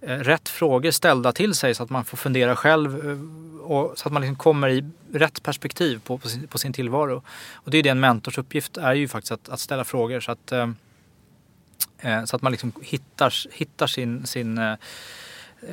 [0.00, 4.08] eh, rätt frågor ställda till sig så att man får fundera själv eh, och så
[4.08, 7.22] att man liksom kommer i rätt perspektiv på, på, sin, på sin tillvaro.
[7.52, 10.32] Och det är det en mentors uppgift är ju faktiskt att, att ställa frågor så
[10.32, 10.70] att, eh,
[11.98, 14.74] eh så att man liksom hittar, hittar sin, sin eh,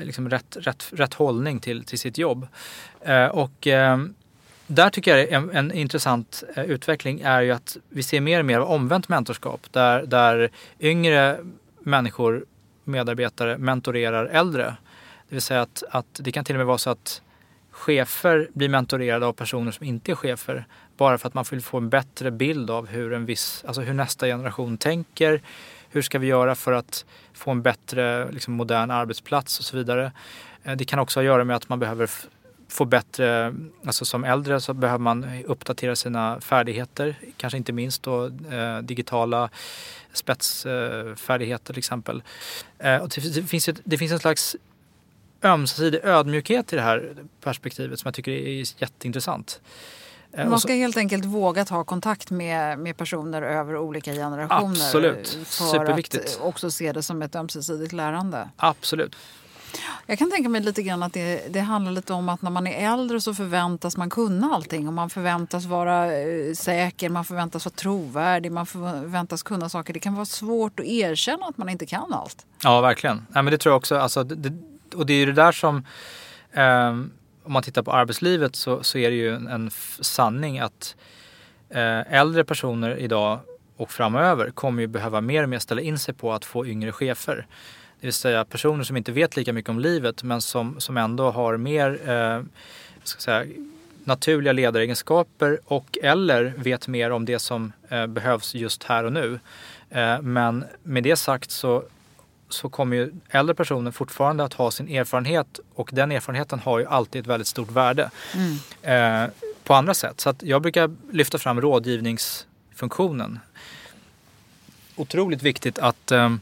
[0.02, 2.48] liksom rätt, rätt, rätt hållning till, till sitt jobb.
[3.02, 3.98] Eh, och eh,
[4.70, 8.46] där tycker jag en, en intressant eh, utveckling är ju att vi ser mer och
[8.46, 11.38] mer av omvänt mentorskap där, där yngre
[11.80, 12.46] människor,
[12.84, 14.76] medarbetare, mentorerar äldre.
[15.30, 17.22] Det vill säga att, att det kan till och med vara så att
[17.72, 20.66] chefer blir mentorerade av personer som inte är chefer
[20.98, 23.94] bara för att man vill få en bättre bild av hur, en viss, alltså hur
[23.94, 25.42] nästa generation tänker.
[25.90, 30.12] Hur ska vi göra för att få en bättre liksom, modern arbetsplats och så vidare.
[30.64, 32.10] Eh, det kan också ha att göra med att man behöver
[32.70, 33.56] få bättre,
[33.86, 39.50] alltså som äldre så behöver man uppdatera sina färdigheter, kanske inte minst då eh, digitala
[40.14, 42.24] spetsfärdigheter till exempel.
[42.78, 44.56] Eh, och det, finns ett, det finns en slags
[45.44, 49.62] ömsesidig ödmjukhet i det här perspektivet som jag tycker är jätteintressant.
[50.32, 54.72] Eh, man ska helt enkelt våga ta kontakt med, med personer över olika generationer.
[54.72, 56.26] Absolut, för superviktigt.
[56.26, 58.50] att också se det som ett ömsesidigt lärande.
[58.58, 59.16] Absolut.
[60.06, 62.68] Jag kan tänka mig lite grann att det, det, handlar lite om att när man
[62.68, 64.88] är äldre så förväntas man kunna allting.
[64.88, 69.94] Och man förväntas vara eh, säker, man förväntas vara trovärdig, man förväntas kunna saker.
[69.94, 72.46] Det kan vara svårt att erkänna att man inte kan allt.
[72.64, 73.28] Ja, verkligen.
[73.34, 73.98] Ja, men det tror jag också.
[73.98, 74.54] Alltså, det,
[74.96, 75.86] och det är ju det där som...
[76.52, 76.90] Eh,
[77.44, 80.96] om man tittar på arbetslivet så, så är det ju en, en sanning att
[81.70, 83.40] eh, äldre personer idag
[83.78, 86.92] och framöver kommer ju behöva mer och mer ställa in sig på att få yngre
[86.92, 87.48] chefer.
[88.02, 91.32] Det vill säga personer som inte vet lika mycket om livet men som, som ändå
[91.32, 92.44] har mer eh,
[93.04, 93.46] ska säga,
[94.04, 99.40] naturliga ledaregenskaper och eller vet mer om det som eh, behövs just här och nu.
[99.90, 101.84] Eh, men med det sagt så,
[102.50, 106.86] så kommer ju äldre personer fortfarande att ha sin erfarenhet och den erfarenheten har ju
[106.86, 109.26] alltid ett väldigt stort värde mm.
[109.26, 109.30] eh,
[109.64, 110.22] på andra sätt.
[110.22, 113.40] Så jag brukar lyfta fram rådgivningsfunktionen.
[114.96, 116.36] Otroligt viktigt att eh,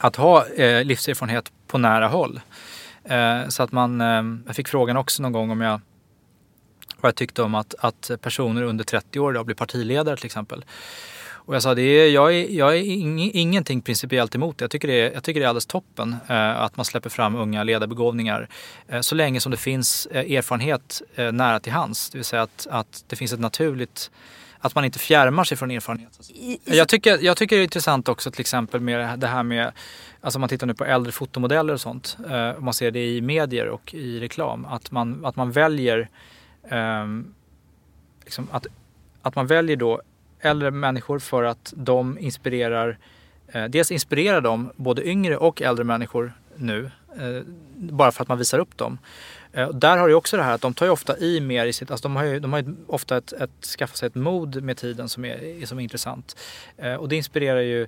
[0.00, 2.40] att ha eh, livserfarenhet på nära håll.
[3.04, 5.80] Eh, så att man, eh, jag fick frågan också någon gång om jag
[7.00, 10.64] vad jag tyckte om att, att personer under 30 år idag blir partiledare till exempel.
[11.50, 14.62] Och jag sa det är, jag är, jag är ing, ingenting principiellt emot det.
[14.62, 17.36] Jag tycker det är, jag tycker det är alldeles toppen eh, att man släpper fram
[17.36, 18.48] unga ledarbegåvningar.
[18.88, 22.10] Eh, så länge som det finns eh, erfarenhet eh, nära till hands.
[22.10, 24.10] Det vill säga att, att det finns ett naturligt
[24.60, 26.30] att man inte fjärmar sig från erfarenhet.
[26.64, 29.72] Jag tycker, jag tycker det är intressant också till exempel med det här med,
[30.20, 33.68] alltså man tittar nu på äldre fotomodeller och sånt, eh, man ser det i medier
[33.68, 36.08] och i reklam, att man, att man väljer
[36.70, 37.06] eh,
[38.24, 38.66] liksom att,
[39.22, 40.00] att man väljer då
[40.40, 42.98] äldre människor för att de inspirerar,
[43.48, 47.42] eh, dels inspirerar de både yngre och äldre människor nu, eh,
[47.76, 48.98] bara för att man visar upp dem.
[49.52, 51.72] Eh, där har du också det här att de tar ju ofta i mer i
[51.72, 54.62] sitt, alltså de har ju, de har ju ofta ett, ett, skaffat sig ett mod
[54.62, 56.36] med tiden som är, som är intressant.
[56.76, 57.86] Eh, och det inspirerar ju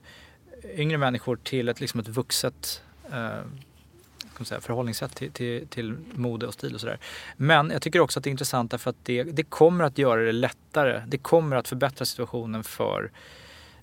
[0.75, 6.55] yngre människor till ett, liksom ett vuxet eh, säga, förhållningssätt till, till, till mode och
[6.55, 6.99] stil och sådär.
[7.37, 10.21] Men jag tycker också att det är intressant därför att det, det kommer att göra
[10.21, 11.03] det lättare.
[11.07, 13.11] Det kommer att förbättra situationen för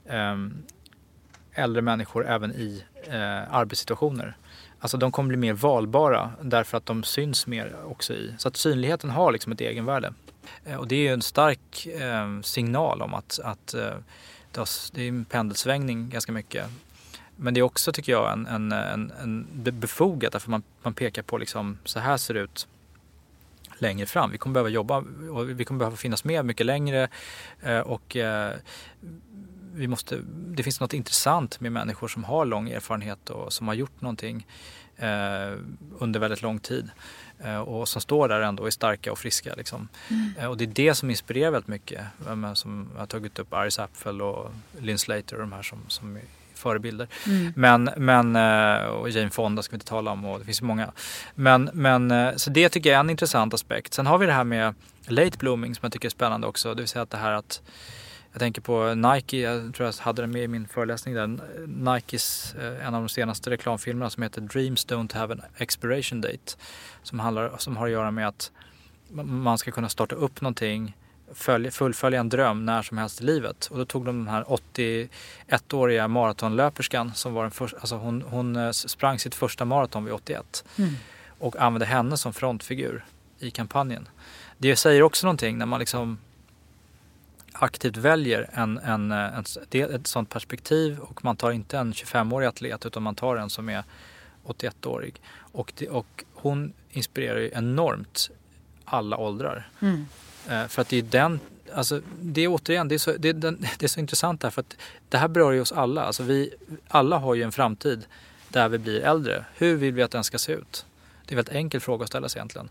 [0.06, 0.36] eh,
[1.54, 4.38] äldre människor även i eh, arbetssituationer.
[4.80, 8.34] Alltså de kommer bli mer valbara därför att de syns mer också i.
[8.38, 10.14] Så att synligheten har liksom ett egenvärde.
[10.66, 13.94] Eh, och det är ju en stark eh, signal om att, att eh,
[14.92, 16.66] det är en pendelsvängning ganska mycket.
[17.36, 21.22] Men det är också tycker jag en, en, en, en befogat därför man, man pekar
[21.22, 22.68] på liksom så här ser det ut
[23.78, 24.32] längre fram.
[24.32, 27.08] Vi kommer behöva jobba och vi kommer behöva finnas med mycket längre
[27.62, 28.54] eh, och eh,
[29.80, 33.76] vi måste, det finns något intressant med människor som har lång erfarenhet och som har
[33.76, 34.48] gjort någonting
[34.98, 35.58] eh,
[36.00, 36.90] under väldigt lång tid.
[37.44, 39.54] Eh, och som står där ändå och är starka och friska.
[39.58, 39.88] Liksom.
[40.08, 40.34] Mm.
[40.40, 42.02] Eh, och det är det som inspirerar väldigt mycket.
[42.54, 46.16] Som jag har tagit upp Iris Apfel och Lynn Slater och de här som, som
[46.16, 46.22] är
[46.54, 47.08] förebilder.
[47.26, 47.54] Mm.
[47.56, 50.92] Men, men, eh, och Jane Fonda ska vi inte tala om och det finns många.
[51.36, 53.94] Men, men, eh, så det tycker jag är en intressant aspekt.
[53.94, 54.74] Sen har vi det här med
[55.08, 56.74] late blooming som jag tycker är spännande också.
[56.74, 57.62] Det vill säga att det här att
[58.32, 61.40] jag tänker på Nike, jag tror jag hade den med i min föreläsning där.
[61.68, 66.58] Nikes, eh, en av de senaste reklamfilmerna som heter Dreams Don't Have an Expiration Date.
[67.04, 68.52] Som, handlar, som har att göra med att
[69.24, 70.98] man ska kunna starta upp någonting,
[71.34, 73.68] följa, fullfölja en dröm när som helst i livet.
[73.72, 78.56] Och då tog de den här 81-åriga maratonlöperskan som var den första, alltså hon, hon
[78.56, 80.66] eh, sprang sitt första maraton vid 81.
[80.78, 80.96] Mm.
[81.40, 83.06] Och använde henne som frontfigur
[83.40, 84.08] i kampanjen.
[84.58, 86.18] Det säger också någonting när man liksom
[87.60, 92.86] aktivt väljer en, en, en, ett sånt perspektiv och man tar inte en 25-årig atlet
[92.86, 93.84] utan man tar en som är
[94.46, 95.22] 81-årig.
[95.52, 98.30] Och, det, och hon inspirerar ju enormt
[98.86, 99.70] alla åldrar.
[99.80, 100.06] Mm.
[100.50, 101.40] Eh, för att det är den,
[101.74, 104.62] alltså det är återigen, det är så, det är, den, det är så intressant därför
[104.62, 104.78] att
[105.10, 106.04] det här berör ju oss alla.
[106.04, 106.54] Alltså vi,
[106.88, 108.06] alla har ju en framtid
[108.50, 109.46] där vi blir äldre.
[109.56, 110.86] Hur vill vi att den ska se ut?
[111.26, 112.70] Det är en väldigt enkel fråga att ställa sig egentligen.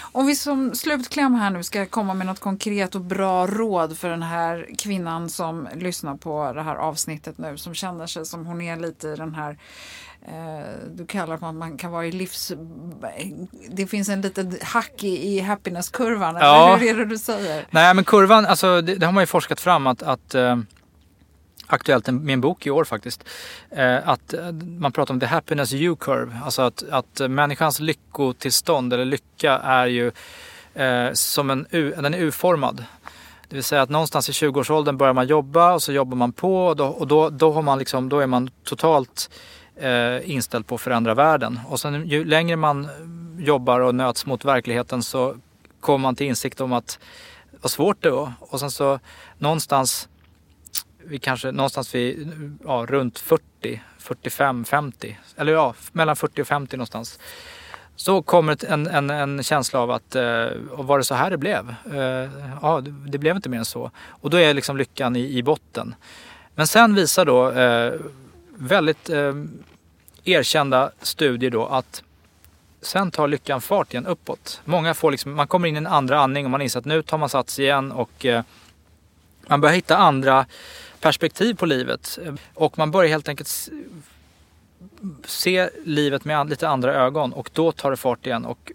[0.00, 4.08] Om vi som slutkläm här nu ska komma med något konkret och bra råd för
[4.08, 8.60] den här kvinnan som lyssnar på det här avsnittet nu som känner sig som hon
[8.60, 9.58] är lite i den här
[10.26, 12.52] eh, du kallar det att man kan vara i livs...
[13.70, 16.36] Det finns en liten hack i, happiness-kurvan.
[16.36, 16.76] Ja.
[16.80, 17.66] Hur är det du säger?
[17.70, 20.56] Nej men kurvan, alltså det, det har man ju forskat fram att, att eh,
[21.68, 23.24] aktuellt med en bok i år faktiskt.
[23.70, 26.38] Eh, att eh, man pratar om the happiness U-curve.
[26.44, 30.12] Alltså att, att människans lyckotillstånd eller lycka är ju
[30.74, 32.84] eh, som en U, den är U-formad.
[33.48, 36.66] Det vill säga att någonstans i 20-årsåldern börjar man jobba och så jobbar man på
[36.66, 39.30] och då, och då, då, har man liksom, då är man totalt
[39.76, 41.60] eh, inställd på att förändra världen.
[41.68, 42.88] Och sen ju längre man
[43.38, 45.36] jobbar och nöts mot verkligheten så
[45.80, 46.98] kommer man till insikt om att
[47.60, 48.32] vad svårt det var.
[48.40, 49.00] Och sen så
[49.38, 50.08] någonstans
[51.08, 52.32] vi kanske någonstans vid
[52.64, 55.18] ja, runt 40, 45, 50.
[55.36, 57.18] Eller ja, mellan 40 och 50 någonstans.
[57.96, 61.74] Så kommer en, en, en känsla av att, eh, var det så här det blev?
[61.92, 62.30] Eh,
[62.62, 63.90] ja, det blev inte mer än så.
[64.08, 65.94] Och då är liksom lyckan i, i botten.
[66.54, 67.92] Men sen visar då eh,
[68.54, 69.32] väldigt eh,
[70.24, 72.02] erkända studier då att
[72.80, 74.60] sen tar lyckan fart igen uppåt.
[74.64, 77.02] Många får liksom, man kommer in i en andra andning och man inser att nu
[77.02, 78.42] tar man sats igen och eh,
[79.46, 80.46] man börjar hitta andra
[81.00, 82.18] perspektiv på livet.
[82.54, 83.70] Och man börjar helt enkelt
[85.24, 88.72] se livet med lite andra ögon och då tar det fart igen och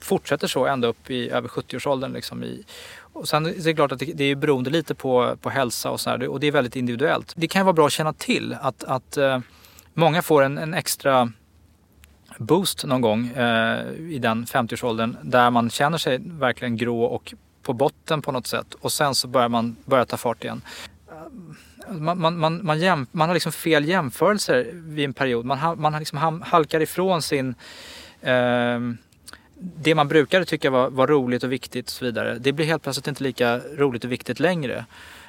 [0.00, 2.12] fortsätter så ända upp i över 70-årsåldern.
[2.12, 2.64] Liksom i,
[2.98, 6.28] och sen är det klart att det, är beroende lite på, på hälsa och sådär
[6.28, 7.32] och det är väldigt individuellt.
[7.36, 9.38] Det kan vara bra att känna till att, att eh,
[9.94, 11.32] många får en, en, extra
[12.38, 17.72] boost någon gång eh, i den 50-årsåldern där man känner sig verkligen grå och på
[17.72, 20.62] botten på något sätt och sen så börjar man börja ta fart igen
[21.88, 25.44] man, man, man, man, jäm, man har liksom fel jämförelser vid en period.
[25.44, 27.54] Man, man liksom halkar ifrån sin
[28.20, 28.80] eh,
[29.58, 32.38] det man brukade tycka var, var, roligt och viktigt och så vidare.
[32.38, 34.84] Det blir helt plötsligt inte lika roligt och viktigt längre.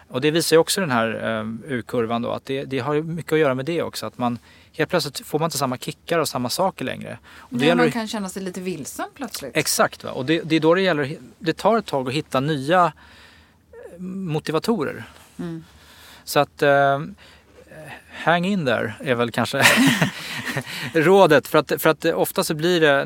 [0.10, 3.34] Och det visar ju också den här eh, U-kurvan då att det, det, har mycket
[3.34, 4.06] att göra med det också.
[4.06, 4.40] Att man
[4.74, 7.18] helt plötsligt får man inte samma kickar och samma saker längre.
[7.26, 9.58] Och Nej, man kan känna sig lite vilsen plötsligt.
[9.58, 10.12] Exakt va?
[10.12, 12.86] och det, det är då det gäller, det tar ett tag att hitta nya
[13.72, 15.04] eh, motivatorer.
[15.40, 15.64] Mm.
[16.28, 17.00] Så att eh,
[18.24, 19.62] hang in där är väl kanske
[20.94, 21.48] rådet.
[21.48, 23.06] För att, för att ofta så blir det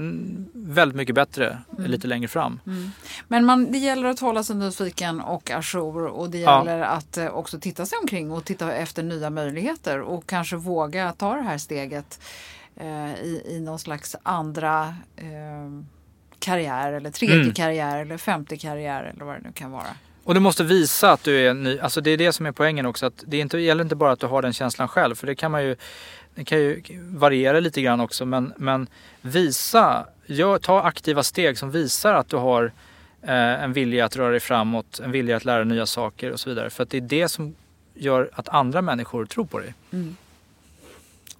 [0.53, 1.91] väldigt mycket bättre mm.
[1.91, 2.59] lite längre fram.
[2.67, 2.91] Mm.
[3.27, 6.85] Men man, det gäller att hålla sig nyfiken och ajour och det gäller ja.
[6.85, 11.35] att eh, också titta sig omkring och titta efter nya möjligheter och kanske våga ta
[11.35, 12.19] det här steget
[12.75, 15.83] eh, i, i någon slags andra eh,
[16.39, 17.53] karriär eller tredje mm.
[17.53, 19.95] karriär eller femte karriär eller vad det nu kan vara.
[20.23, 21.79] Och du måste visa att du är ny.
[21.79, 23.05] Alltså det är det som är poängen också.
[23.05, 25.15] Att det inte, gäller inte bara att du har den känslan själv.
[25.15, 25.75] För det kan man ju,
[26.35, 28.25] det kan ju variera lite grann också.
[28.25, 28.87] Men, men
[29.21, 32.71] visa, gör, ta aktiva steg som visar att du har
[33.21, 34.99] eh, en vilja att röra dig framåt.
[34.99, 36.69] En vilja att lära nya saker och så vidare.
[36.69, 37.55] För att det är det som
[37.93, 39.73] gör att andra människor tror på dig.
[39.91, 40.15] Mm.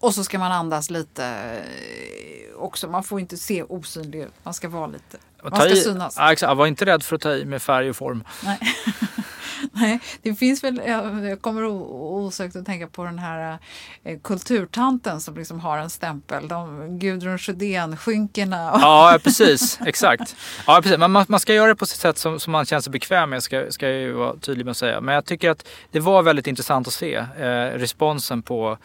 [0.02, 2.88] Och så ska man andas lite eh, också.
[2.88, 4.34] Man får inte se osynlig ut.
[4.44, 6.16] Man ska vara lite man ska i, synas.
[6.18, 6.58] Ja, exakt.
[6.58, 8.24] Var inte rädd för att ta i med färg och form.
[8.44, 8.60] Nej,
[9.72, 13.58] Nej det finns väl, jag kommer osökt att tänka på den här
[14.04, 16.48] eh, kulturtanten som liksom har en stämpel.
[16.48, 18.80] De, Gudrun Sjödén-skynkena.
[18.82, 19.80] Ja, precis.
[19.86, 20.36] Exakt.
[20.68, 20.98] Ja, precis.
[20.98, 23.44] Man, man ska göra det på sitt sätt som, som man känner sig bekväm med,
[23.44, 25.02] ska, ska jag ju vara tydlig med att säga.
[25.02, 28.78] Men jag tycker att det var väldigt intressant att se eh, responsen på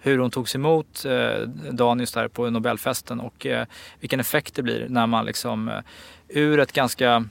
[0.00, 3.66] hur hon togs emot eh, Danius där på Nobelfesten och eh,
[4.00, 5.80] vilken effekt det blir när man liksom eh,
[6.28, 7.24] ur ett ganska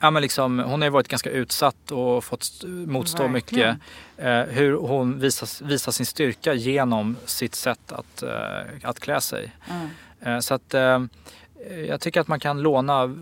[0.00, 3.78] Ja, men liksom, hon har ju varit ganska utsatt och fått motstå Verkligen.
[4.16, 4.26] mycket.
[4.26, 9.52] Eh, hur hon visar, visar sin styrka genom sitt sätt att, eh, att klä sig.
[9.70, 9.88] Mm.
[10.20, 11.02] Eh, så att eh,
[11.88, 13.16] jag tycker att man kan låna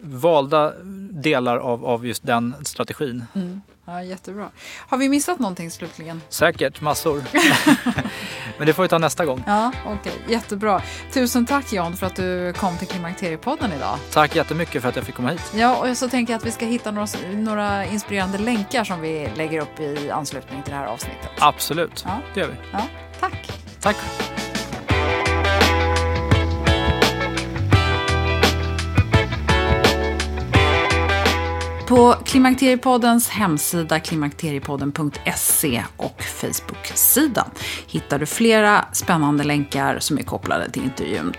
[0.00, 0.72] valda
[1.10, 3.24] delar av, av just den strategin.
[3.34, 3.60] Mm.
[3.86, 4.50] Ja, jättebra.
[4.88, 6.22] Har vi missat någonting slutligen?
[6.28, 7.24] Säkert, massor.
[8.58, 9.44] Men det får vi ta nästa gång.
[9.46, 9.94] Ja, okej.
[9.94, 10.32] Okay.
[10.32, 10.82] Jättebra.
[11.12, 13.98] Tusen tack Jan för att du kom till Klimakteriepodden idag.
[14.12, 15.52] Tack jättemycket för att jag fick komma hit.
[15.54, 19.28] Ja, och så tänker jag att vi ska hitta några, några inspirerande länkar som vi
[19.36, 21.30] lägger upp i anslutning till det här avsnittet.
[21.38, 22.20] Absolut, ja.
[22.34, 22.54] det gör vi.
[22.72, 22.82] Ja,
[23.20, 23.52] tack.
[23.80, 23.96] Tack.
[31.86, 37.46] På Klimakteriepoddens hemsida klimakteriepodden.se och Facebook-sida
[37.86, 41.32] hittar du flera spännande länkar som är kopplade till intervjun.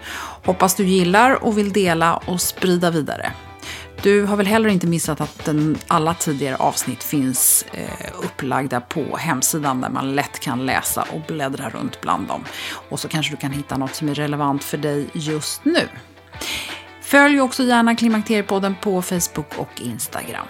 [0.45, 3.32] Hoppas du gillar och vill dela och sprida vidare.
[4.04, 9.18] Du har väl heller inte missat att den, alla tidigare avsnitt finns eh, upplagda på
[9.18, 12.43] hemsidan där man lätt kan läsa och bläddra runt bland dem.
[12.89, 15.88] Och så kanske du kan hitta något som är relevant för dig just nu.
[17.08, 20.47] Följ också gärna Klimakteriepodden på Facebook och Instagram.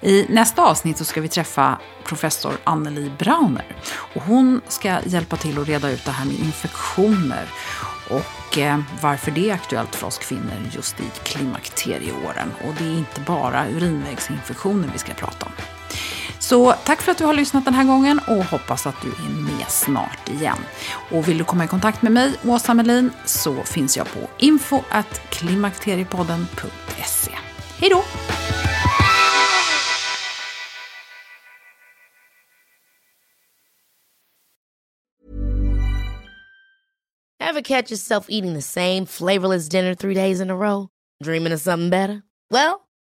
[0.00, 3.76] I nästa avsnitt så ska vi träffa professor Anneli Brauner.
[4.14, 7.48] Och hon ska hjälpa till att reda ut det här med infektioner
[8.10, 12.52] och eh, varför det är aktuellt för oss kvinnor just i klimakterieåren.
[12.64, 15.52] Och det är inte bara urinvägsinfektioner vi ska prata om.
[16.42, 19.30] Så tack för att du har lyssnat den här gången och hoppas att du är
[19.30, 20.58] med snart igen.
[21.10, 24.82] Och vill du komma i kontakt med mig, Åsa Melin, så finns jag på info
[25.30, 27.30] klimakteriepodden.se.
[27.78, 28.04] Hej då!
[37.40, 40.88] Ever catch yourself eating the same flavorless dinner three days in a row?
[41.24, 42.22] Dreaming of something better?
[42.50, 42.80] Well,